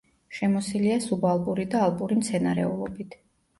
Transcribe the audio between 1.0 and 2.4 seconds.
სუბალპური და ალპური